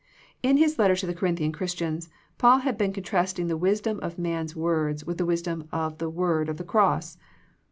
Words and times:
In 0.41 0.57
his 0.57 0.79
letter 0.79 0.95
to 0.95 1.05
the 1.05 1.13
Corinthian 1.13 1.51
Christians 1.51 2.09
Paul 2.39 2.57
had 2.65 2.75
been 2.75 2.91
contrasting 2.91 3.45
the 3.45 3.55
wisdom 3.55 3.99
of 4.01 4.17
men's 4.17 4.55
words 4.55 5.05
with 5.05 5.19
the 5.19 5.27
wisdom 5.27 5.67
of 5.71 5.99
the 5.99 6.09
Word 6.09 6.49
of 6.49 6.57
the 6.57 6.63
Cross. 6.63 7.19